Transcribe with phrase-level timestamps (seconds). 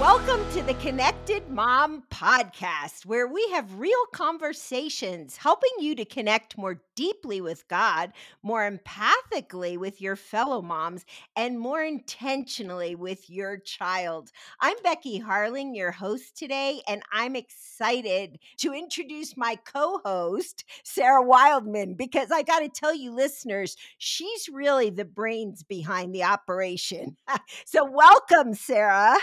[0.00, 6.56] Welcome to the Connected Mom Podcast, where we have real conversations helping you to connect
[6.56, 11.04] more deeply with God, more empathically with your fellow moms,
[11.36, 14.30] and more intentionally with your child.
[14.58, 21.22] I'm Becky Harling, your host today, and I'm excited to introduce my co host, Sarah
[21.22, 27.18] Wildman, because I got to tell you, listeners, she's really the brains behind the operation.
[27.66, 29.18] so, welcome, Sarah.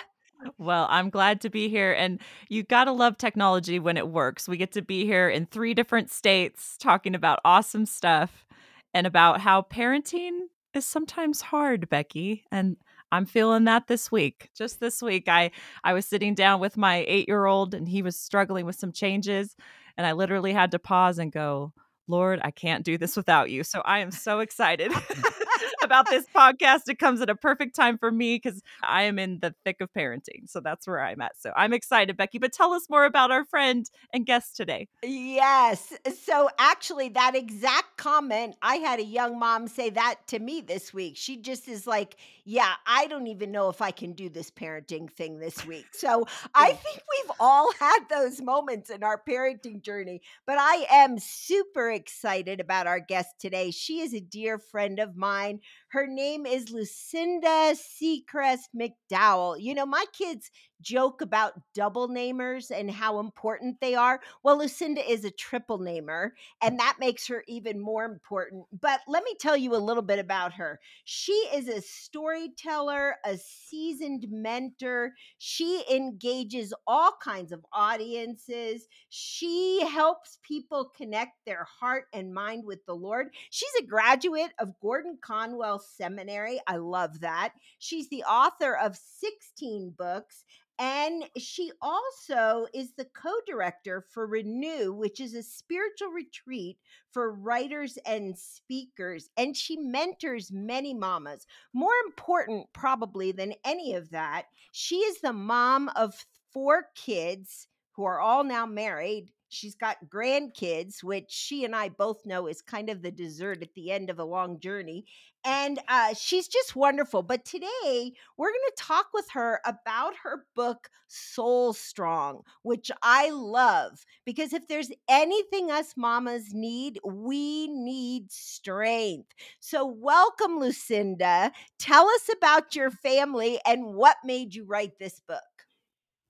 [0.57, 1.93] Well, I'm glad to be here.
[1.93, 2.19] And
[2.49, 4.47] you got to love technology when it works.
[4.47, 8.45] We get to be here in three different states talking about awesome stuff
[8.93, 10.41] and about how parenting
[10.73, 12.43] is sometimes hard, Becky.
[12.51, 12.77] And
[13.11, 14.49] I'm feeling that this week.
[14.55, 15.51] Just this week, I,
[15.83, 18.91] I was sitting down with my eight year old and he was struggling with some
[18.91, 19.55] changes.
[19.97, 21.73] And I literally had to pause and go,
[22.07, 23.63] Lord, I can't do this without you.
[23.63, 24.91] So I am so excited.
[25.87, 26.89] about this podcast.
[26.89, 29.91] It comes at a perfect time for me because I am in the thick of
[29.93, 30.47] parenting.
[30.47, 31.39] So that's where I'm at.
[31.39, 32.37] So I'm excited, Becky.
[32.37, 34.87] But tell us more about our friend and guest today.
[35.03, 35.93] Yes.
[36.23, 40.93] So actually, that exact comment, I had a young mom say that to me this
[40.93, 41.15] week.
[41.15, 45.09] She just is like, Yeah, I don't even know if I can do this parenting
[45.09, 45.85] thing this week.
[45.93, 50.21] So I think we've all had those moments in our parenting journey.
[50.45, 53.71] But I am super excited about our guest today.
[53.71, 55.59] She is a dear friend of mine.
[55.89, 59.55] Her name is Lucinda Secrest McDowell.
[59.59, 64.19] You know, my kids joke about double namers and how important they are.
[64.43, 68.65] Well, Lucinda is a triple namer, and that makes her even more important.
[68.81, 70.79] But let me tell you a little bit about her.
[71.05, 75.13] She is a storyteller, a seasoned mentor.
[75.37, 78.87] She engages all kinds of audiences.
[79.09, 83.27] She helps people connect their heart and mind with the Lord.
[83.49, 86.59] She's a graduate of Gordon Conwell Seminary.
[86.67, 87.53] I love that.
[87.79, 90.43] She's the author of 16 books
[90.79, 96.77] and she also is the co director for Renew, which is a spiritual retreat
[97.11, 99.29] for writers and speakers.
[99.37, 101.47] And she mentors many mamas.
[101.73, 108.03] More important, probably, than any of that, she is the mom of four kids who
[108.03, 112.89] are all now married She's got grandkids, which she and I both know is kind
[112.89, 115.05] of the dessert at the end of a long journey.
[115.45, 117.23] And uh, she's just wonderful.
[117.23, 123.29] But today, we're going to talk with her about her book, Soul Strong, which I
[123.29, 129.29] love because if there's anything us mamas need, we need strength.
[129.61, 131.51] So, welcome, Lucinda.
[131.79, 135.56] Tell us about your family and what made you write this book.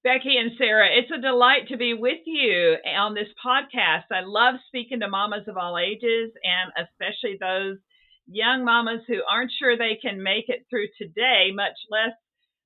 [0.04, 4.06] Becky and Sarah, it's a delight to be with you on this podcast.
[4.12, 7.78] I love speaking to mamas of all ages and especially those
[8.28, 12.14] young mamas who aren't sure they can make it through today, much less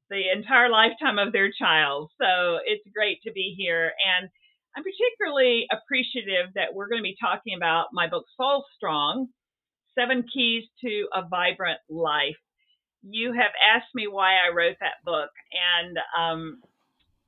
[0.10, 2.12] the entire lifetime of their child.
[2.20, 3.94] So it's great to be here.
[4.20, 4.30] And
[4.76, 9.28] I'm particularly appreciative that we're going to be talking about my book, Soul Strong
[9.98, 12.40] Seven Keys to a Vibrant Life.
[13.04, 15.30] You have asked me why I wrote that book.
[15.52, 16.62] And um,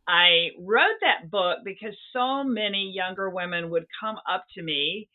[0.07, 5.09] I wrote that book because so many younger women would come up to me.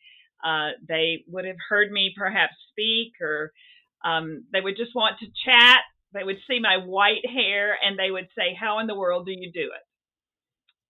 [0.45, 3.53] Uh, they would have heard me perhaps speak, or
[4.05, 5.81] um, they would just want to chat.
[6.15, 9.33] They would see my white hair and they would say, How in the world do
[9.33, 9.85] you do it?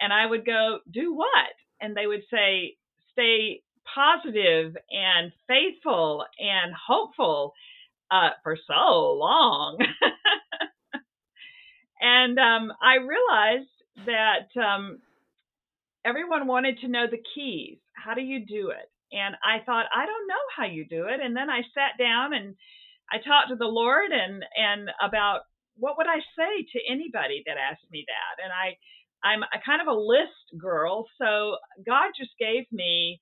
[0.00, 1.54] And I would go, Do what?
[1.80, 2.76] And they would say,
[3.12, 3.62] Stay
[3.94, 7.54] positive and faithful and hopeful
[8.10, 9.78] uh, for so long.
[12.00, 13.70] and um, I realized
[14.06, 15.00] that um,
[16.04, 17.78] everyone wanted to know the keys.
[17.94, 18.90] How do you do it?
[19.12, 21.20] And I thought, I don't know how you do it.
[21.22, 22.54] And then I sat down and
[23.10, 25.40] I talked to the Lord and and about
[25.76, 28.44] what would I say to anybody that asked me that.
[28.44, 28.76] And I
[29.24, 33.20] I'm a kind of a list girl, so God just gave me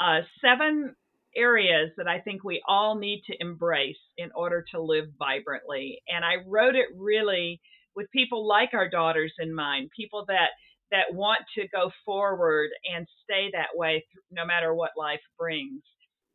[0.00, 0.94] uh, seven
[1.36, 6.00] areas that I think we all need to embrace in order to live vibrantly.
[6.08, 7.60] And I wrote it really
[7.96, 10.50] with people like our daughters in mind, people that
[10.90, 15.82] that want to go forward and stay that way no matter what life brings.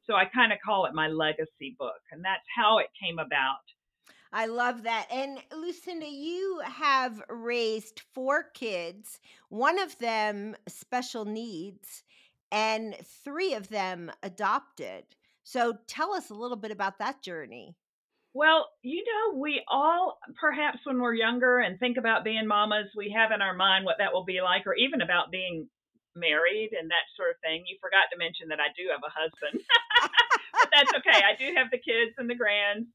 [0.06, 3.61] So I kind of call it my legacy book, and that's how it came about.
[4.31, 5.07] I love that.
[5.11, 9.19] And Lucinda, you have raised four kids,
[9.50, 12.03] one of them special needs,
[12.51, 15.03] and three of them adopted.
[15.44, 17.75] So tell us a little bit about that journey.
[18.33, 23.13] Well, you know, we all, perhaps when we're younger and think about being mamas, we
[23.15, 25.67] have in our mind what that will be like, or even about being
[26.15, 27.63] married and that sort of thing.
[27.67, 29.63] You forgot to mention that I do have a husband,
[30.53, 31.25] but that's okay.
[31.25, 32.87] I do have the kids and the grands.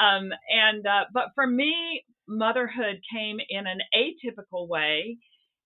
[0.00, 5.18] Um, and, uh, but for me, motherhood came in an atypical way.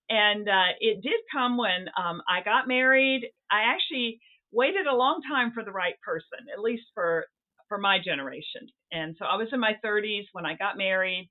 [0.09, 3.31] And uh, it did come when um, I got married.
[3.51, 4.21] I actually
[4.53, 7.27] waited a long time for the right person, at least for
[7.75, 8.69] for my generation.
[8.93, 11.29] And so I was in my 30s when I got married,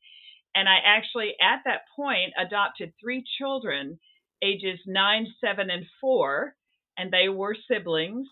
[0.54, 3.98] and I actually at that point adopted three children,
[4.44, 6.54] ages nine, seven, and four,
[6.98, 8.28] and they were siblings,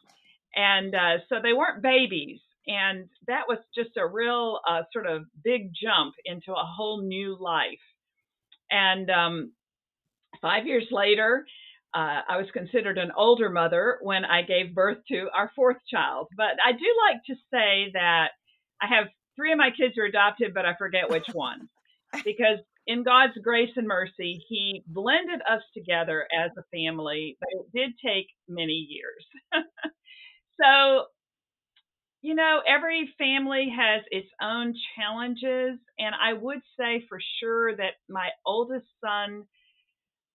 [0.53, 2.41] and uh, so they weren't babies.
[2.67, 7.37] And that was just a real uh, sort of big jump into a whole new
[7.39, 7.79] life.
[8.69, 9.53] And um,
[10.41, 11.45] five years later,
[11.93, 16.27] uh, I was considered an older mother when I gave birth to our fourth child.
[16.37, 18.29] But I do like to say that
[18.81, 21.67] I have three of my kids are adopted, but I forget which one.
[22.23, 27.77] because in God's grace and mercy, He blended us together as a family, but it
[27.77, 29.25] did take many years.
[30.61, 31.05] so,
[32.21, 35.79] you know, every family has its own challenges.
[35.99, 39.45] And I would say for sure that my oldest son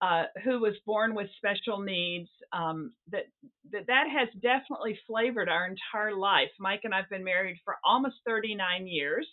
[0.02, 3.25] uh, who was born with special needs, um, that,
[3.72, 6.50] that that has definitely flavored our entire life.
[6.60, 9.26] Mike and I've been married for almost 39 years,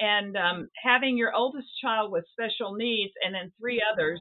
[0.00, 4.20] and um, having your oldest child with special needs and then three others,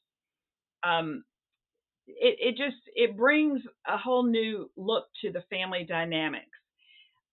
[0.83, 1.23] um,
[2.07, 6.45] it, it just it brings a whole new look to the family dynamics.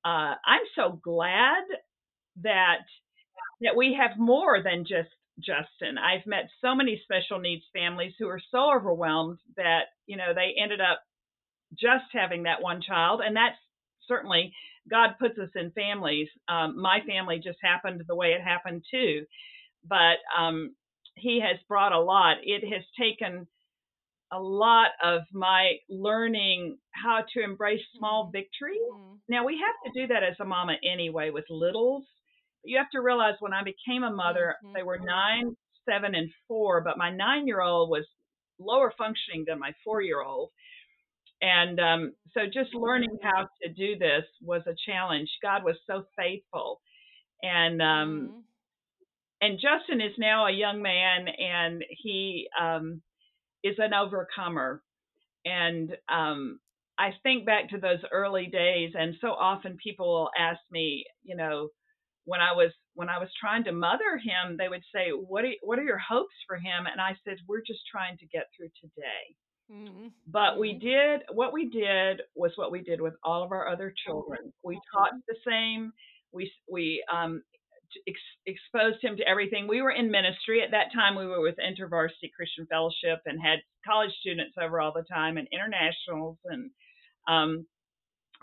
[0.05, 1.63] Uh, I'm so glad
[2.43, 2.79] that
[3.61, 5.11] that we have more than just
[5.41, 5.99] Justin.
[5.99, 10.55] I've met so many special needs families who are so overwhelmed that, you know, they
[10.63, 11.01] ended up
[11.73, 13.21] just having that one child.
[13.25, 13.57] And that's
[14.07, 14.53] certainly
[14.91, 16.29] God puts us in families.
[16.49, 19.25] Um, my family just happened the way it happened too.
[19.89, 20.75] But um,
[21.17, 22.39] He has brought a lot.
[22.43, 23.47] It has taken
[24.33, 28.33] a lot of my learning how to embrace small mm-hmm.
[28.33, 28.79] victories.
[28.95, 29.15] Mm-hmm.
[29.29, 32.05] Now, we have to do that as a mama anyway with littles
[32.65, 34.75] you have to realize when I became a mother, mm-hmm.
[34.75, 35.57] they were nine,
[35.89, 38.05] seven, and four, but my nine year old was
[38.59, 40.51] lower functioning than my four year old.
[41.43, 45.29] And um, so just learning how to do this was a challenge.
[45.43, 46.81] God was so faithful.
[47.43, 48.41] And um, mm-hmm.
[49.41, 53.01] and Justin is now a young man and he um,
[53.65, 54.83] is an overcomer.
[55.47, 56.61] And um,
[56.99, 61.35] I think back to those early days, and so often people will ask me, you
[61.35, 61.71] know,
[62.31, 65.53] when I was when I was trying to mother him, they would say, "What are
[65.63, 68.71] what are your hopes for him?" And I said, "We're just trying to get through
[68.81, 69.23] today."
[69.69, 70.09] Mm-hmm.
[70.29, 70.87] But we mm-hmm.
[70.87, 74.53] did what we did was what we did with all of our other children.
[74.63, 75.93] We taught the same.
[76.33, 77.43] We we um,
[78.07, 79.67] ex- exposed him to everything.
[79.67, 81.17] We were in ministry at that time.
[81.17, 85.49] We were with InterVarsity Christian Fellowship and had college students over all the time and
[85.51, 86.71] internationals and
[87.27, 87.67] um,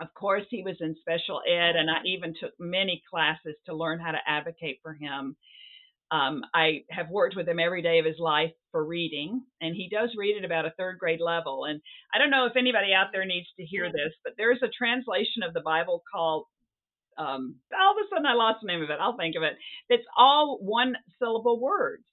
[0.00, 3.98] of course, he was in special ed, and I even took many classes to learn
[3.98, 5.36] how to advocate for him.
[6.10, 9.88] Um, I have worked with him every day of his life for reading, and he
[9.90, 11.64] does read at about a third grade level.
[11.64, 11.80] And
[12.14, 15.42] I don't know if anybody out there needs to hear this, but there's a translation
[15.46, 16.46] of the Bible called
[17.18, 18.98] um, all of a sudden I lost the name of it.
[19.00, 19.54] I'll think of it.
[19.88, 22.04] It's all one syllable words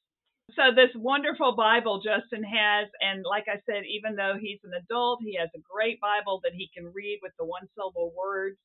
[0.54, 5.20] so this wonderful Bible Justin has, and like I said, even though he's an adult,
[5.24, 8.58] he has a great Bible that he can read with the one syllable words,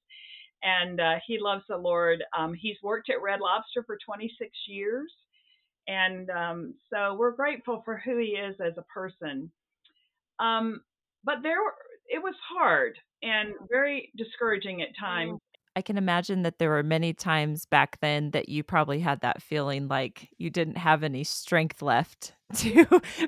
[0.63, 2.23] and uh, he loves the Lord.
[2.37, 5.11] Um, he's worked at Red Lobster for 26 years,
[5.89, 9.51] and um, so we're grateful for who he is as a person.
[10.39, 10.83] Um,
[11.25, 11.59] but there,
[12.09, 15.39] it was hard and very discouraging at times.
[15.81, 19.41] I can imagine that there were many times back then that you probably had that
[19.41, 22.85] feeling like you didn't have any strength left to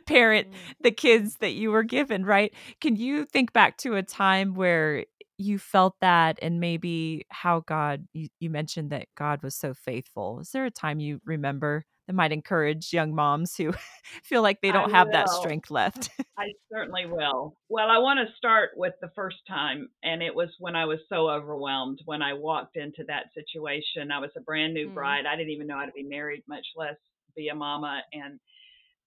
[0.06, 0.54] parent mm.
[0.82, 2.52] the kids that you were given, right?
[2.78, 5.06] Can you think back to a time where
[5.38, 10.40] you felt that and maybe how God, you, you mentioned that God was so faithful.
[10.40, 13.72] Is there a time you remember that might encourage young moms who
[14.24, 16.10] feel like they don't have that strength left.
[16.38, 17.56] I certainly will.
[17.68, 20.98] Well, I want to start with the first time, and it was when I was
[21.08, 24.10] so overwhelmed when I walked into that situation.
[24.10, 24.94] I was a brand new mm-hmm.
[24.94, 25.24] bride.
[25.26, 26.96] I didn't even know how to be married, much less
[27.36, 28.02] be a mama.
[28.12, 28.38] And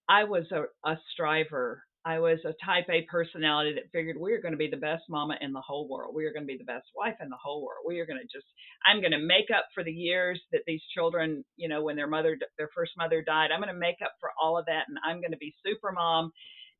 [0.08, 1.82] I was a, a striver.
[2.06, 5.02] I was a type A personality that figured we are going to be the best
[5.08, 6.14] mama in the whole world.
[6.14, 7.84] We are going to be the best wife in the whole world.
[7.84, 8.46] We are going to just,
[8.86, 12.06] I'm going to make up for the years that these children, you know, when their
[12.06, 14.98] mother, their first mother died, I'm going to make up for all of that and
[15.04, 16.30] I'm going to be super mom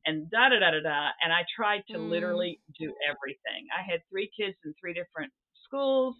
[0.06, 1.08] and da da da da da.
[1.20, 2.08] And I tried to mm.
[2.08, 3.66] literally do everything.
[3.76, 5.32] I had three kids in three different
[5.66, 6.14] schools,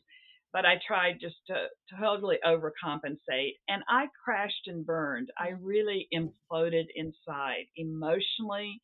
[0.53, 3.55] but I tried just to, to totally overcompensate.
[3.69, 5.31] And I crashed and burned.
[5.39, 5.59] I mm.
[5.63, 8.81] really imploded inside emotionally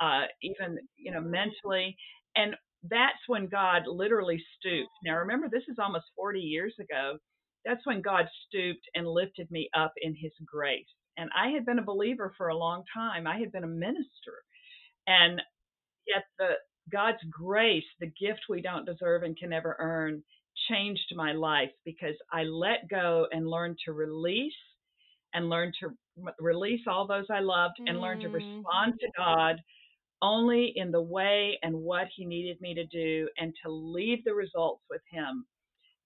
[0.00, 1.96] uh, even you know mentally
[2.36, 2.54] and
[2.90, 7.18] that's when god literally stooped now remember this is almost 40 years ago
[7.64, 10.86] that's when god stooped and lifted me up in his grace
[11.18, 13.26] And I had been a believer for a long time.
[13.26, 14.36] I had been a minister.
[15.06, 15.40] And
[16.06, 16.52] yet the
[16.90, 20.22] God's grace, the gift we don't deserve and can never earn,
[20.70, 24.52] changed my life because I let go and learned to release
[25.34, 25.90] and learn to
[26.40, 28.32] release all those I loved and learn to Mm.
[28.32, 29.56] respond to God
[30.22, 34.34] only in the way and what He needed me to do and to leave the
[34.34, 35.46] results with Him.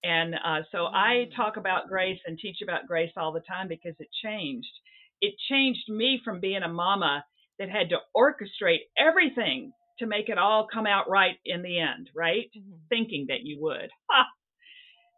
[0.05, 1.37] And uh, so I Mm.
[1.37, 4.73] talk about grace and teach about grace all the time because it changed.
[5.21, 7.25] It changed me from being a mama
[7.59, 12.11] that had to orchestrate everything to make it all come out right in the end,
[12.15, 12.51] right?
[12.55, 12.89] Mhm.
[12.89, 13.91] Thinking that you would.
[14.11, 14.27] Ha!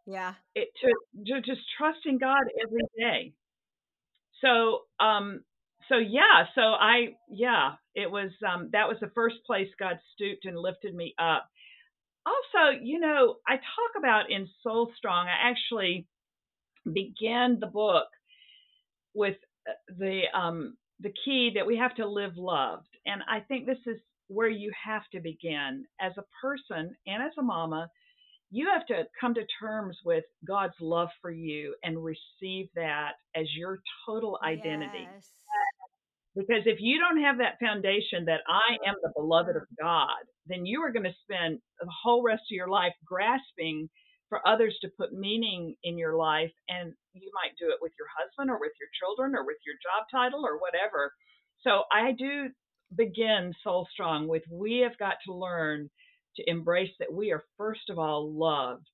[0.05, 0.35] Yeah.
[0.55, 0.93] It to,
[1.27, 3.33] to just trusting God every day.
[4.41, 5.43] So um
[5.89, 10.45] so yeah, so I yeah, it was um that was the first place God stooped
[10.45, 11.49] and lifted me up.
[12.25, 16.07] Also, you know, I talk about in Soul Strong, I actually
[16.91, 18.07] began the book
[19.13, 19.37] with
[19.67, 22.87] uh, the um the key that we have to live loved.
[23.05, 27.31] And I think this is where you have to begin as a person and as
[27.37, 27.89] a mama.
[28.51, 33.45] You have to come to terms with God's love for you and receive that as
[33.55, 35.07] your total identity.
[35.13, 35.29] Yes.
[36.35, 40.65] Because if you don't have that foundation that I am the beloved of God, then
[40.65, 43.89] you are going to spend the whole rest of your life grasping
[44.27, 46.51] for others to put meaning in your life.
[46.67, 49.75] And you might do it with your husband or with your children or with your
[49.75, 51.13] job title or whatever.
[51.61, 52.49] So I do
[52.95, 55.89] begin Soul Strong with we have got to learn
[56.35, 58.89] to embrace that we are first of all loved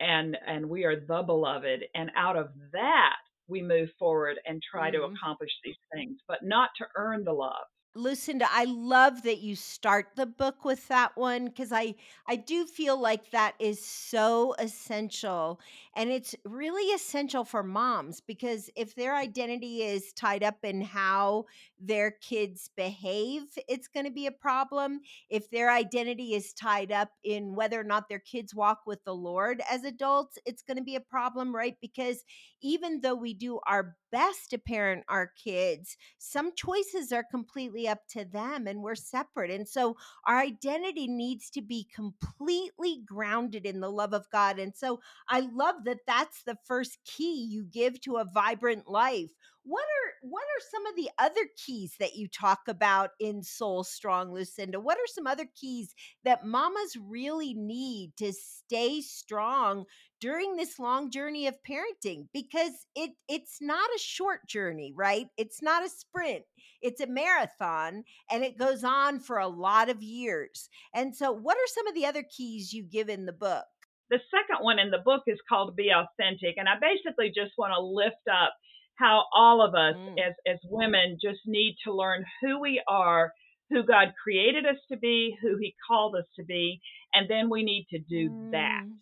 [0.00, 3.16] and and we are the beloved and out of that
[3.52, 5.04] we move forward and try to Mhm.
[5.04, 10.08] accomplish these things but not to earn the love Lucinda, I love that you start
[10.16, 11.94] the book with that one because I
[12.26, 15.60] I do feel like that is so essential
[15.94, 21.44] and it's really essential for moms because if their identity is tied up in how
[21.78, 25.00] their kids behave, it's going to be a problem.
[25.28, 29.14] If their identity is tied up in whether or not their kids walk with the
[29.14, 31.76] Lord as adults, it's going to be a problem, right?
[31.80, 32.24] Because
[32.62, 38.06] even though we do our best to parent our kids, some choices are completely up
[38.10, 39.50] to them and we're separate.
[39.50, 39.96] And so
[40.26, 44.58] our identity needs to be completely grounded in the love of God.
[44.58, 49.30] And so I love that that's the first key you give to a vibrant life.
[49.64, 53.84] What are what are some of the other keys that you talk about in Soul
[53.84, 54.80] Strong, Lucinda?
[54.80, 59.84] What are some other keys that mamas really need to stay strong
[60.22, 65.26] during this long journey of parenting because it it's not a short journey right?
[65.36, 66.44] It's not a sprint.
[66.80, 70.68] It's a marathon and it goes on for a lot of years.
[70.94, 73.64] And so what are some of the other keys you give in the book?
[74.10, 77.72] The second one in the book is called be authentic and i basically just want
[77.74, 78.52] to lift up
[78.96, 80.18] how all of us Mm.
[80.28, 83.32] as as women just need to learn who we are
[83.70, 86.80] who god created us to be who he called us to be
[87.14, 88.84] and then we need to do that.
[88.86, 88.92] Mm.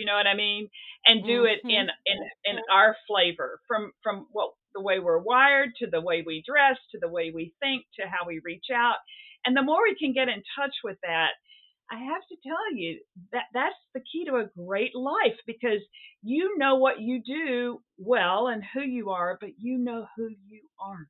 [0.00, 0.68] You know what I mean?
[1.04, 1.70] And do it mm-hmm.
[1.70, 6.22] in in in our flavor from from what the way we're wired to the way
[6.26, 8.96] we dress to the way we think to how we reach out.
[9.44, 11.30] And the more we can get in touch with that,
[11.90, 13.00] I have to tell you
[13.32, 15.80] that that's the key to a great life because
[16.22, 20.62] you know what you do well and who you are, but you know who you
[20.80, 21.08] aren't.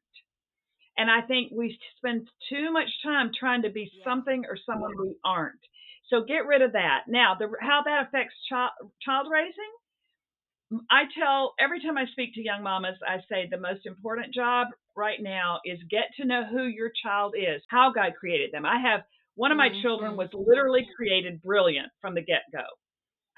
[0.96, 5.16] And I think we spend too much time trying to be something or someone we
[5.24, 5.60] aren't.
[6.10, 7.04] So get rid of that.
[7.08, 9.72] Now, the, how that affects child, child raising,
[10.90, 14.68] I tell every time I speak to young mamas, I say the most important job
[14.96, 18.64] right now is get to know who your child is, how God created them.
[18.64, 19.02] I have
[19.34, 20.16] one of my children Mhm.
[20.16, 22.64] was literally created brilliant from the get go.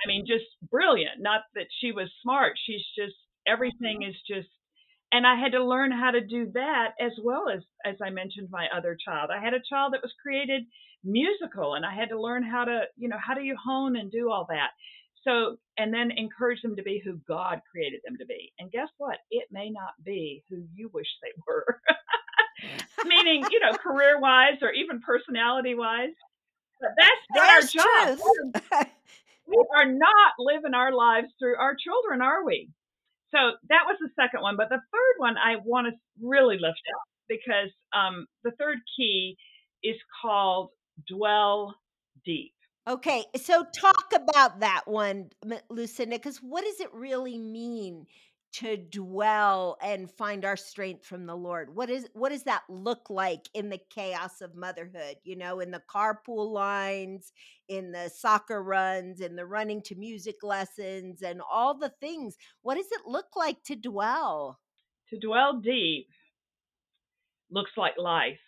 [0.05, 1.21] I mean, just brilliant.
[1.21, 2.59] Not that she was smart.
[2.59, 4.49] She's just everything is just
[5.13, 8.49] and I had to learn how to do that as well as as I mentioned
[8.51, 9.31] my other child.
[9.31, 10.65] I had a child that was created
[11.05, 14.11] musical and I had to learn how to, you know, how do you hone and
[14.11, 14.71] do all that.
[15.25, 18.53] So, and then encourage them to be who God created them to be.
[18.59, 19.19] And guess what?
[19.31, 21.81] It may not be who you wish they were.
[23.05, 26.15] Meaning, you know, career wise or even personality wise.
[26.81, 28.89] But that's not our job.
[29.47, 32.71] We are not living our lives through our children, are we?
[33.31, 34.57] So that was the second one.
[34.57, 39.37] But the third one I want to really lift up because um, the third key
[39.83, 40.71] is called
[41.09, 41.75] dwell
[42.25, 42.53] deep.
[42.89, 45.31] Okay, so talk about that one,
[45.71, 48.07] Lucinda, because what does it really mean
[48.55, 51.75] to dwell and find our strength from the Lord?
[51.75, 55.17] What is what does that look like in the chaos of motherhood?
[55.25, 57.33] You know, in the carpool lines,
[57.69, 62.37] in the soccer runs, in the running to music lessons, and all the things.
[62.63, 64.59] What does it look like to dwell?
[65.11, 66.09] To dwell deep
[67.51, 68.39] looks like life.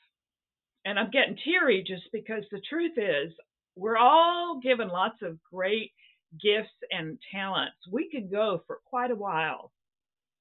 [0.85, 3.33] And I'm getting teary just because the truth is,
[3.77, 5.93] we're all given lots of great
[6.41, 7.77] gifts and talents.
[7.91, 9.73] We could go for quite a while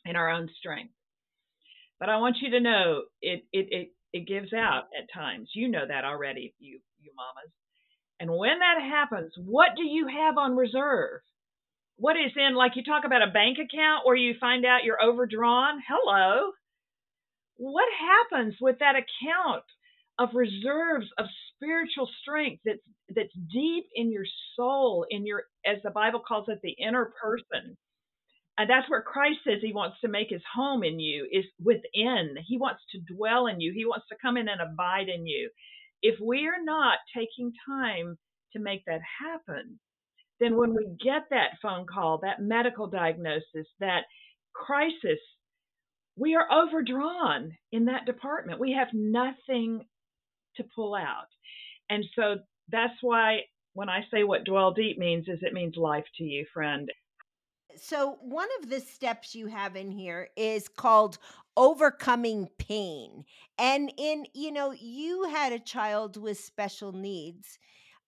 [0.06, 0.94] in our own strength.
[2.00, 5.50] But I want you to know it it it, it gives out at times.
[5.56, 7.52] You know that already, you you mamas.
[8.20, 11.22] And when that happens, what do you have on reserve?
[11.98, 15.02] What is in, like you talk about a bank account where you find out you're
[15.02, 15.80] overdrawn?
[15.88, 16.52] Hello.
[17.56, 19.64] What happens with that account
[20.20, 22.80] of reserves of spiritual strength that's
[23.16, 27.78] that's deep in your soul, in your as the Bible calls it, the inner person?
[28.58, 32.36] And that's where Christ says he wants to make his home in you is within.
[32.46, 33.74] He wants to dwell in you.
[33.76, 35.50] He wants to come in and abide in you.
[36.04, 38.18] If we are not taking time
[38.54, 39.80] to make that happen,
[40.40, 44.04] then when we get that phone call, that medical diagnosis, that
[44.54, 45.20] crisis,
[46.16, 48.60] we are overdrawn in that department.
[48.60, 49.86] We have nothing
[50.58, 51.28] to pull out.
[51.90, 52.36] And so
[52.70, 53.42] that's why
[53.74, 56.90] when I say what dwell deep means is it means life to you, friend.
[57.76, 61.18] So, one of the steps you have in here is called
[61.58, 63.26] overcoming pain.
[63.58, 67.58] And in, you know, you had a child with special needs.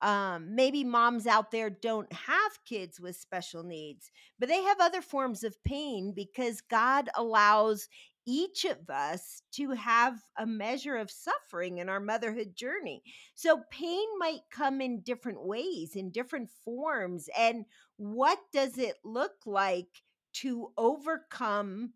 [0.01, 5.01] Um, maybe moms out there don't have kids with special needs, but they have other
[5.01, 7.87] forms of pain because God allows
[8.25, 13.03] each of us to have a measure of suffering in our motherhood journey.
[13.35, 17.29] So, pain might come in different ways, in different forms.
[17.37, 17.65] And
[17.97, 20.03] what does it look like
[20.35, 21.93] to overcome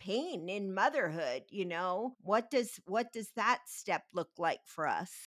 [0.00, 5.28] pain in motherhood you know what does what does that step look like for us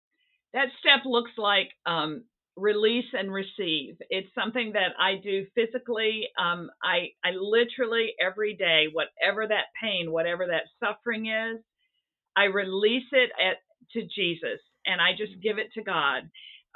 [0.54, 2.24] that step looks like um,
[2.56, 3.98] release and receive.
[4.10, 6.28] It's something that I do physically.
[6.38, 11.62] Um, I I literally every day, whatever that pain, whatever that suffering is,
[12.36, 13.58] I release it at
[13.94, 16.30] to Jesus and I just give it to God.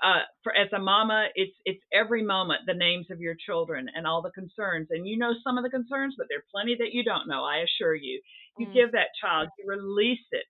[0.04, 4.08] Uh, for as a mama, it's it's every moment the names of your children and
[4.08, 6.94] all the concerns, and you know some of the concerns, but there are plenty that
[6.94, 7.44] you don't know.
[7.44, 8.20] I assure you.
[8.58, 8.74] You mm.
[8.74, 10.46] give that child, you release it,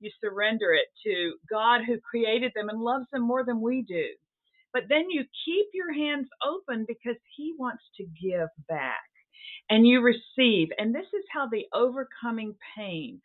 [0.00, 4.04] you surrender it to God who created them and loves them more than we do.
[4.72, 9.00] But then you keep your hands open because He wants to give back
[9.70, 10.68] and you receive.
[10.78, 13.20] And this is how the overcoming pain,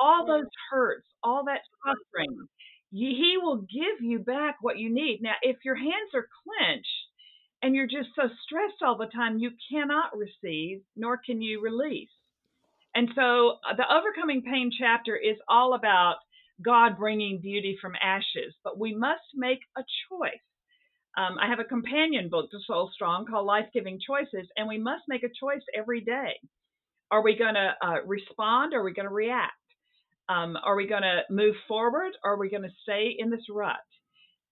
[0.00, 2.46] all those hurts, all that suffering,
[2.90, 5.20] He will give you back what you need.
[5.22, 6.88] Now, if your hands are clenched,
[7.62, 12.10] and you're just so stressed all the time, you cannot receive, nor can you release.
[12.94, 16.16] And so uh, the overcoming pain chapter is all about
[16.62, 20.42] God bringing beauty from ashes, but we must make a choice.
[21.16, 24.78] Um, I have a companion book to Soul Strong called Life Giving Choices, and we
[24.78, 26.40] must make a choice every day.
[27.10, 29.52] Are we going to uh, respond are we going to react?
[30.30, 33.44] Um, are we going to move forward or are we going to stay in this
[33.50, 33.76] rut?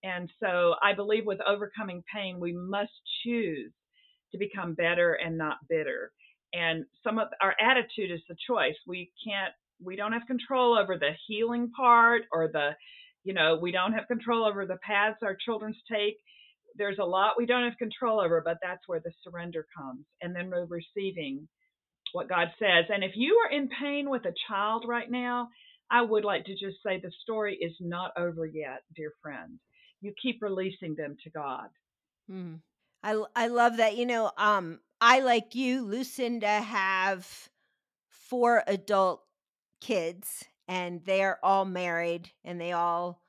[0.03, 2.93] And so I believe with overcoming pain, we must
[3.25, 3.73] choose
[4.33, 6.13] to become better and not bitter.
[6.53, 8.75] And some of our attitude is the choice.
[8.87, 12.71] We can't, we don't have control over the healing part or the,
[13.25, 16.19] you know, we don't have control over the paths our children's take
[16.81, 20.07] there's a lot we don't have control over, but that's where the surrender comes.
[20.23, 21.47] And then we're receiving
[22.13, 22.87] what God says.
[22.89, 25.51] And if you are in pain with a child right now,
[25.91, 29.59] I would like to just say the story is not over yet, dear friend.
[30.01, 31.69] You keep releasing them to God.
[32.29, 32.55] Hmm.
[33.03, 33.97] I I love that.
[33.99, 37.29] You know, um, I like you, Lucinda, have
[38.09, 39.23] four adult
[39.83, 43.20] kids, and they're all married, and they all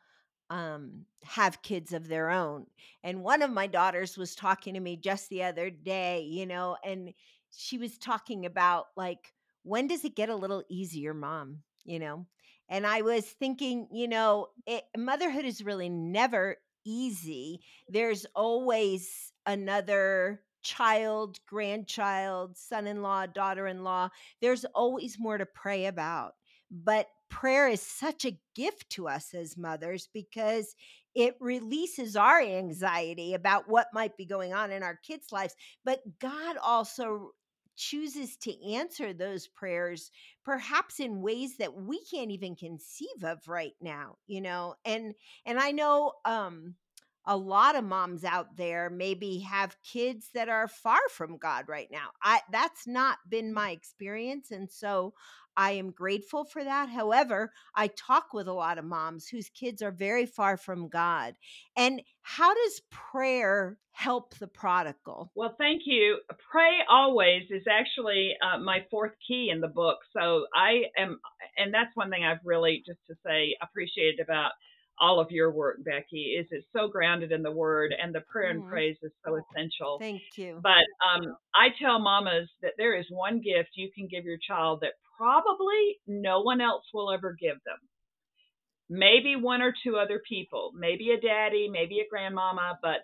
[0.52, 2.66] um, have kids of their own.
[3.04, 6.76] And one of my daughters was talking to me just the other day, you know,
[6.84, 7.14] and
[7.52, 9.34] she was talking about like,
[9.64, 11.60] when does it get a little easier, mom?
[11.86, 12.26] You know,
[12.70, 17.62] and I was thinking, you know, it, motherhood is really never easy.
[17.88, 24.10] There's always another child, grandchild, son in law, daughter in law.
[24.42, 26.34] There's always more to pray about.
[26.72, 30.76] But prayer is such a gift to us as mothers because
[31.14, 35.56] it releases our anxiety about what might be going on in our kids' lives.
[35.84, 37.32] But God also
[37.76, 40.12] chooses to answer those prayers
[40.44, 45.58] perhaps in ways that we can't even conceive of right now you know and and
[45.58, 46.76] i know um
[47.26, 51.90] a lot of moms out there maybe have kids that are far from God right
[51.92, 52.10] now.
[52.24, 55.14] I that's not been my experience and so
[55.58, 56.90] I am grateful for that.
[56.90, 61.36] However, I talk with a lot of moms whose kids are very far from God.
[61.76, 65.32] And how does prayer help the prodigal?
[65.36, 66.20] Well, thank you.
[66.52, 69.98] Pray always is actually uh, my fourth key in the book.
[70.16, 71.20] So I am,
[71.58, 74.52] and that's one thing I've really just to say appreciated about
[75.02, 78.54] all of your work, Becky, is it's so grounded in the word and the prayer
[78.54, 78.62] mm-hmm.
[78.62, 79.98] and praise is so essential.
[80.00, 80.60] Thank you.
[80.62, 84.80] But um, I tell mamas that there is one gift you can give your child
[84.82, 87.78] that probably no one else will ever give them.
[88.90, 93.00] Maybe one or two other people, maybe a daddy, maybe a grandmama, but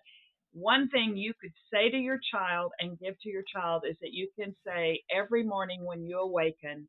[0.51, 4.11] one thing you could say to your child and give to your child is that
[4.11, 6.87] you can say every morning when you awaken,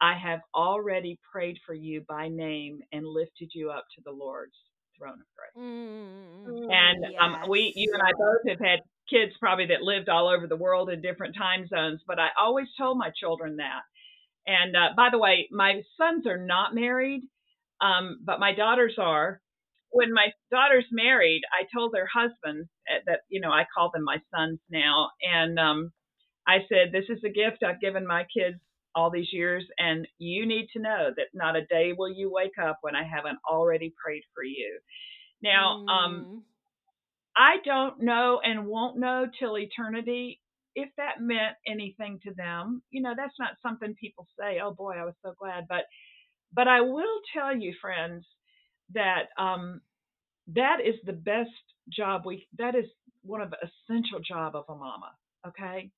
[0.00, 4.54] I have already prayed for you by name and lifted you up to the Lord's
[4.98, 5.64] throne of grace.
[5.64, 7.20] Mm, and yes.
[7.20, 8.80] um, we, you and I both have had
[9.10, 12.66] kids probably that lived all over the world in different time zones, but I always
[12.78, 13.82] told my children that.
[14.46, 17.22] And uh, by the way, my sons are not married,
[17.80, 19.40] um, but my daughters are.
[19.90, 24.04] When my daughters married, I told their husbands eh, that, you know, I call them
[24.04, 25.08] my sons now.
[25.22, 25.92] And um,
[26.46, 28.58] I said, This is a gift I've given my kids
[28.98, 32.58] all these years, and you need to know that not a day will you wake
[32.60, 34.80] up when I haven't already prayed for you.
[35.40, 36.06] Now, um, mm.
[36.06, 36.42] um,
[37.36, 40.40] I don't know and won't know till eternity
[40.74, 42.82] if that meant anything to them.
[42.90, 45.84] You know, that's not something people say, "Oh boy, I was so glad," but
[46.52, 48.24] but I will tell you, friends,
[48.94, 49.80] that um,
[50.54, 51.50] that is the best
[51.88, 52.48] job we.
[52.58, 52.86] That is
[53.22, 55.12] one of the essential job of a mama.
[55.46, 55.92] Okay,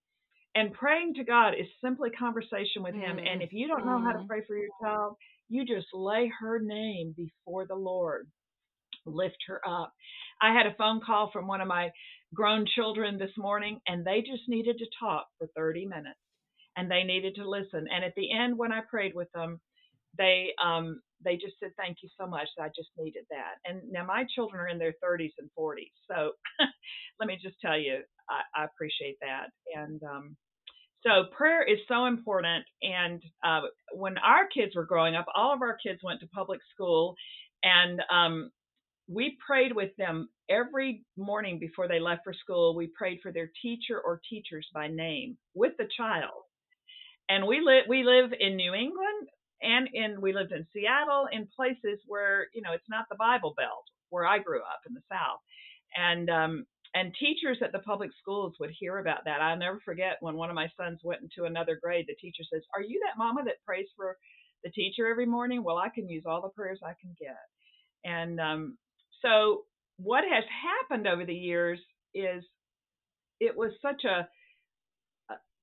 [0.54, 3.18] and praying to God is simply conversation with Him.
[3.18, 4.28] And mm, if you don't know how to mm.
[4.28, 5.16] pray for your child,
[5.48, 8.28] you just lay her name before the Lord,
[9.06, 9.92] lift her up.
[10.42, 11.90] I had a phone call from one of my
[12.34, 16.18] grown children this morning, and they just needed to talk for 30 minutes
[16.76, 17.86] and they needed to listen.
[17.94, 19.60] And at the end, when I prayed with them,
[20.16, 22.48] they um, they just said thank you so much.
[22.58, 23.60] I just needed that.
[23.64, 26.32] And now my children are in their 30s and 40s, so
[27.20, 29.48] let me just tell you, I, I appreciate that.
[29.76, 30.36] And um,
[31.02, 32.64] so prayer is so important.
[32.82, 33.62] And uh,
[33.92, 37.14] when our kids were growing up, all of our kids went to public school,
[37.62, 38.50] and um,
[39.08, 42.76] we prayed with them every morning before they left for school.
[42.76, 46.44] We prayed for their teacher or teachers by name with the child.
[47.28, 49.28] And we live we live in New England
[49.62, 53.54] and in we lived in Seattle in places where you know it's not the Bible
[53.56, 55.40] Belt where I grew up in the South,
[55.96, 59.40] and um, and teachers at the public schools would hear about that.
[59.42, 62.06] I'll never forget when one of my sons went into another grade.
[62.08, 64.16] The teacher says, "Are you that mama that prays for
[64.64, 67.36] the teacher every morning?" Well, I can use all the prayers I can get,
[68.04, 68.78] and um,
[69.22, 69.64] so
[69.98, 70.44] what has
[70.90, 71.78] happened over the years
[72.14, 72.44] is
[73.40, 74.28] it was such a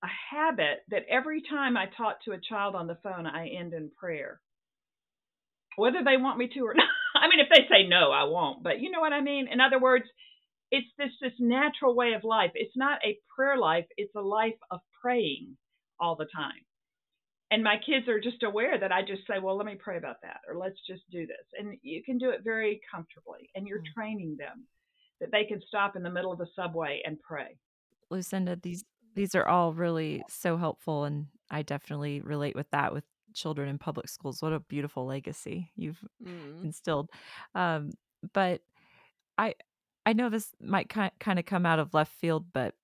[0.03, 3.73] a habit that every time I talk to a child on the phone, I end
[3.73, 4.41] in prayer.
[5.77, 6.87] Whether they want me to or not.
[7.15, 8.63] I mean, if they say no, I won't.
[8.63, 9.47] But you know what I mean?
[9.51, 10.05] In other words,
[10.71, 12.51] it's this this natural way of life.
[12.55, 15.57] It's not a prayer life, it's a life of praying
[15.99, 16.65] all the time.
[17.49, 20.17] And my kids are just aware that I just say, well, let me pray about
[20.21, 21.45] that, or let's just do this.
[21.57, 23.99] And you can do it very comfortably, and you're mm-hmm.
[23.99, 24.65] training them
[25.21, 27.57] that they can stop in the middle of the subway and pray.
[28.09, 28.83] Lucinda, these
[29.15, 33.77] these are all really so helpful, and I definitely relate with that with children in
[33.77, 34.41] public schools.
[34.41, 36.63] What a beautiful legacy you've mm.
[36.63, 37.09] instilled.
[37.55, 37.91] Um,
[38.33, 38.61] but
[39.37, 39.55] I
[40.07, 42.75] I know this might kind kind of come out of left field, but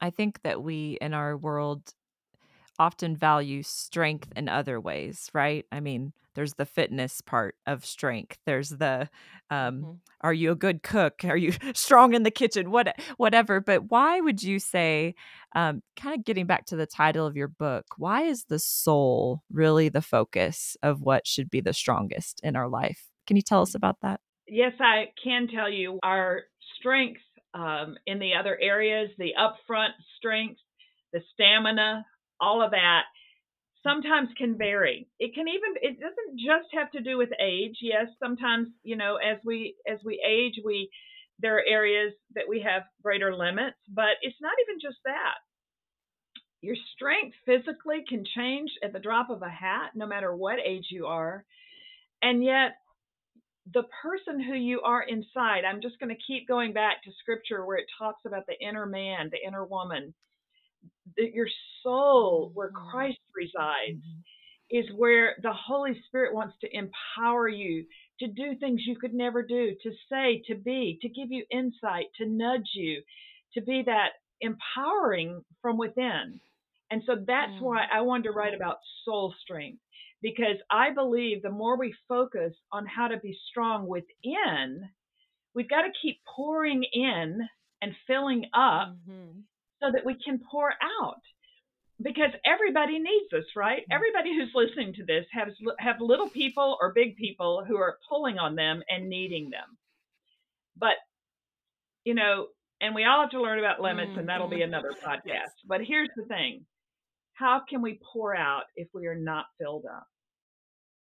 [0.00, 1.92] I think that we in our world
[2.78, 5.66] often value strength in other ways, right?
[5.72, 8.38] I mean, there's the fitness part of strength.
[8.46, 9.10] There's the
[9.50, 9.92] um, mm-hmm.
[10.20, 11.24] are you a good cook?
[11.24, 12.70] Are you strong in the kitchen?
[12.70, 13.60] What whatever.
[13.60, 15.16] But why would you say,
[15.56, 19.42] um, kind of getting back to the title of your book, why is the soul
[19.50, 23.08] really the focus of what should be the strongest in our life?
[23.26, 24.20] Can you tell us about that?
[24.50, 26.44] Yes, I can tell you our
[26.78, 27.20] strength
[27.54, 30.60] um, in the other areas, the upfront strength,
[31.12, 32.04] the stamina,
[32.40, 33.02] all of that
[33.82, 35.08] sometimes can vary.
[35.18, 37.76] It can even it doesn't just have to do with age.
[37.80, 40.90] Yes sometimes you know as we as we age we
[41.40, 45.38] there are areas that we have greater limits but it's not even just that.
[46.60, 50.86] Your strength physically can change at the drop of a hat no matter what age
[50.90, 51.44] you are
[52.20, 52.76] and yet
[53.74, 57.66] the person who you are inside i'm just going to keep going back to scripture
[57.66, 60.14] where it talks about the inner man the inner woman
[61.16, 61.48] that your
[61.82, 62.90] soul, where mm-hmm.
[62.90, 64.78] Christ resides, mm-hmm.
[64.78, 67.84] is where the Holy Spirit wants to empower you
[68.20, 72.06] to do things you could never do, to say, to be, to give you insight,
[72.16, 73.02] to nudge you,
[73.54, 76.40] to be that empowering from within.
[76.90, 77.62] And so that's mm.
[77.62, 79.80] why I wanted to write about soul strength
[80.22, 84.88] because I believe the more we focus on how to be strong within,
[85.54, 87.40] we've got to keep pouring in
[87.80, 89.40] and filling up mm-hmm.
[89.80, 91.20] so that we can pour out.
[92.00, 93.82] Because everybody needs us, right?
[93.82, 93.92] Mm-hmm.
[93.92, 95.48] Everybody who's listening to this has
[95.80, 99.76] have little people or big people who are pulling on them and needing them.
[100.76, 100.94] But
[102.04, 102.46] you know,
[102.80, 104.20] and we all have to learn about limits, mm-hmm.
[104.20, 104.74] and that'll be mm-hmm.
[104.74, 105.22] another podcast.
[105.26, 105.48] Yes.
[105.66, 106.64] But here's the thing
[107.38, 110.06] how can we pour out if we are not filled up?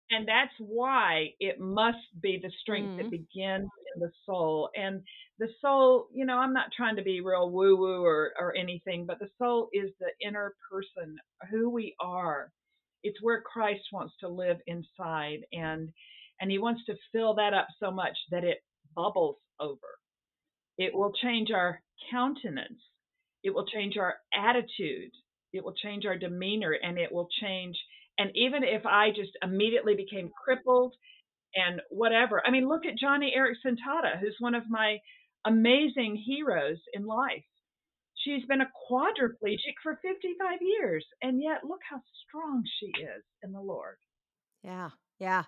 [0.09, 2.97] And that's why it must be the strength mm.
[2.97, 4.69] that begins in the soul.
[4.75, 5.01] And
[5.39, 9.05] the soul, you know, I'm not trying to be real woo woo or, or anything,
[9.05, 11.17] but the soul is the inner person,
[11.51, 12.51] who we are.
[13.03, 15.39] It's where Christ wants to live inside.
[15.51, 15.89] And
[16.39, 18.59] and he wants to fill that up so much that it
[18.95, 19.97] bubbles over.
[20.77, 22.79] It will change our countenance.
[23.43, 25.11] It will change our attitude
[25.57, 27.75] it will change our demeanor and it will change
[28.17, 30.93] and even if i just immediately became crippled
[31.55, 34.97] and whatever i mean look at Joni Eareckson Tada who's one of my
[35.47, 37.43] amazing heroes in life.
[38.15, 43.51] She's been a quadriplegic for 55 years and yet look how strong she is in
[43.51, 43.97] the lord.
[44.63, 44.89] Yeah
[45.19, 45.43] yeah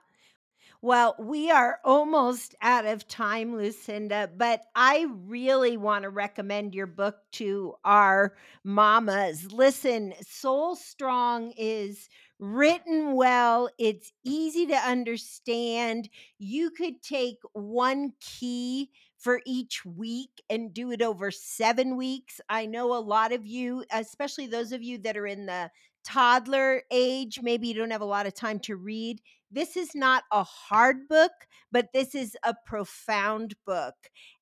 [0.81, 6.87] well, we are almost out of time, Lucinda, but I really want to recommend your
[6.87, 9.51] book to our mamas.
[9.51, 16.09] Listen, Soul Strong is written well, it's easy to understand.
[16.37, 22.39] You could take one key for each week and do it over seven weeks.
[22.47, 25.69] I know a lot of you, especially those of you that are in the
[26.03, 29.21] toddler age, maybe you don't have a lot of time to read.
[29.51, 31.31] This is not a hard book,
[31.71, 33.95] but this is a profound book.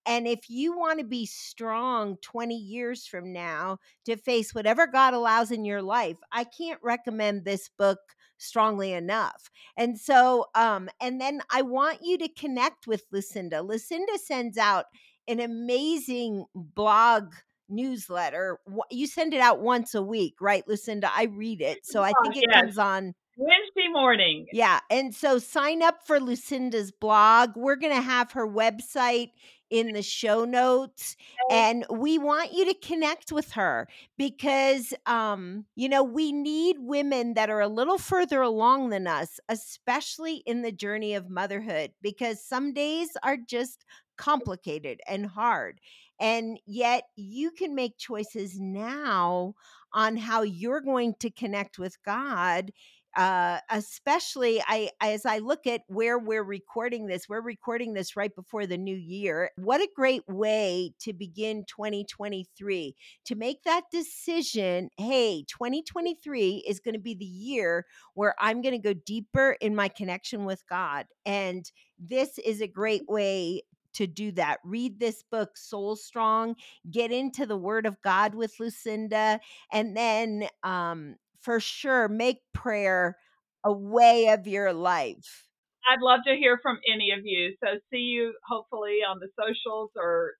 [0.05, 5.13] And if you want to be strong 20 years from now to face whatever God
[5.13, 7.99] allows in your life, I can't recommend this book
[8.37, 9.49] strongly enough.
[9.75, 13.61] And so, um, and then I want you to connect with Lucinda.
[13.61, 14.85] Lucinda sends out
[15.27, 17.33] an amazing blog
[17.69, 18.59] newsletter.
[18.91, 21.09] You send it out once a week, right, Lucinda?
[21.13, 21.85] I read it.
[21.85, 22.61] So I think it yes.
[22.61, 24.47] comes on Wednesday morning.
[24.51, 24.79] Yeah.
[24.89, 27.51] And so sign up for Lucinda's blog.
[27.55, 29.31] We're going to have her website
[29.69, 31.15] in the show notes
[31.51, 37.33] and we want you to connect with her because um you know we need women
[37.33, 42.41] that are a little further along than us especially in the journey of motherhood because
[42.41, 43.83] some days are just
[44.17, 45.81] complicated and hard
[46.19, 49.53] and yet you can make choices now
[49.93, 52.71] on how you're going to connect with God.
[53.15, 58.35] Uh, especially I, as I look at where we're recording this, we're recording this right
[58.35, 59.49] before the new year.
[59.55, 64.89] What a great way to begin 2023 to make that decision.
[64.97, 69.75] Hey, 2023 is going to be the year where I'm going to go deeper in
[69.75, 71.07] my connection with God.
[71.25, 71.65] And
[71.97, 73.63] this is a great way
[73.97, 74.59] to do that.
[74.63, 76.55] Read this book, Soul Strong,
[76.89, 79.39] get into the Word of God with Lucinda,
[79.71, 83.17] and then um, for sure make prayer
[83.63, 85.45] a way of your life.
[85.89, 87.55] I'd love to hear from any of you.
[87.63, 90.33] So, see you hopefully on the socials or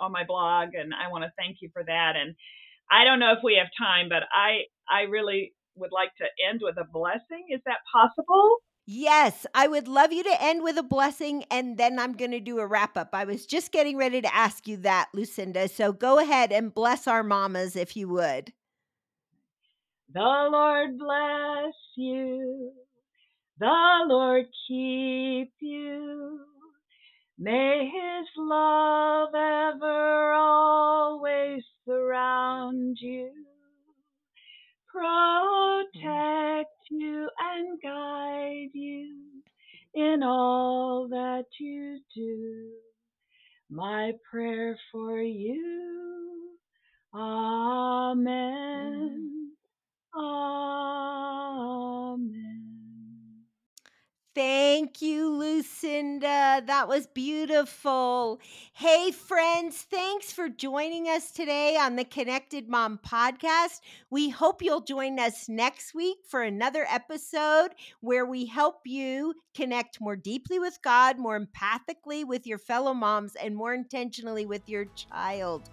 [0.00, 0.70] on my blog.
[0.74, 2.12] And I want to thank you for that.
[2.16, 2.34] And
[2.90, 6.60] I don't know if we have time, but I I really would like to end
[6.62, 7.46] with a blessing.
[7.48, 8.58] Is that possible?
[8.86, 12.40] Yes, I would love you to end with a blessing and then I'm going to
[12.40, 13.10] do a wrap up.
[13.12, 15.68] I was just getting ready to ask you that, Lucinda.
[15.68, 18.52] So go ahead and bless our mamas if you would.
[20.12, 22.72] The Lord bless you.
[23.58, 26.40] The Lord keep you.
[27.38, 33.30] May his love ever always surround you.
[34.94, 35.92] Mm.
[35.92, 39.16] Protect you and guide you
[39.94, 42.70] in all that you do.
[43.70, 46.58] My prayer for you.
[47.14, 48.12] Mm.
[48.12, 48.32] Amen.
[48.74, 49.52] Amen.
[54.34, 56.62] Thank you, Lucinda.
[56.66, 58.40] That was beautiful.
[58.72, 63.80] Hey, friends, thanks for joining us today on the Connected Mom podcast.
[64.08, 70.00] We hope you'll join us next week for another episode where we help you connect
[70.00, 74.86] more deeply with God, more empathically with your fellow moms, and more intentionally with your
[74.94, 75.68] child.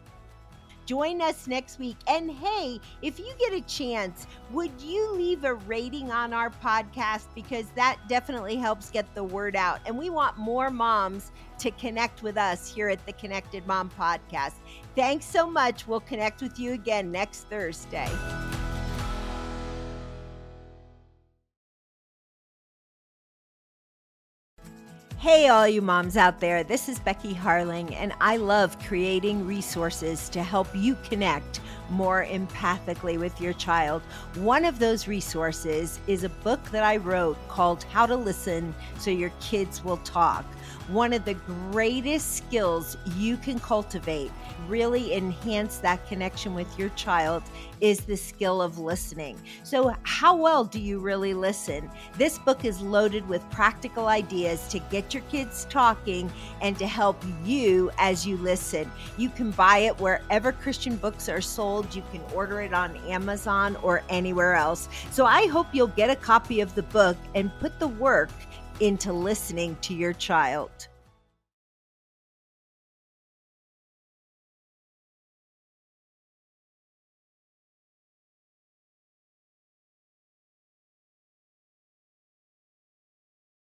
[0.90, 1.98] Join us next week.
[2.08, 7.28] And hey, if you get a chance, would you leave a rating on our podcast?
[7.36, 9.82] Because that definitely helps get the word out.
[9.86, 14.54] And we want more moms to connect with us here at the Connected Mom Podcast.
[14.96, 15.88] Thanks so much.
[15.88, 18.10] We'll connect with you again next Thursday.
[25.20, 30.30] Hey, all you moms out there, this is Becky Harling, and I love creating resources
[30.30, 34.02] to help you connect more empathically with your child.
[34.36, 39.12] One of those resources is a book that I wrote called How to Listen So
[39.12, 40.46] Your Kids Will Talk
[40.88, 41.36] one of the
[41.72, 44.32] greatest skills you can cultivate,
[44.68, 47.44] really enhance that connection with your child,
[47.82, 49.38] is the skill of listening.
[49.64, 51.90] So, how well do you really listen?
[52.18, 57.24] This book is loaded with practical ideas to get your kids talking and to help
[57.44, 58.92] you as you listen.
[59.18, 61.96] You can buy it wherever Christian books are sold.
[61.96, 64.90] You can order it on Amazon or anywhere else.
[65.12, 68.30] So, I hope you'll get a copy of the book and put the work
[68.80, 70.89] into listening to your child.